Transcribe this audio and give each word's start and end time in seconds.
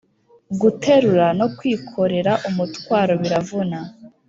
Guterura 0.61 1.27
no 1.39 1.47
kwikorera 1.57 2.31
umutwaro 2.49 3.13
biravuna 3.21 3.79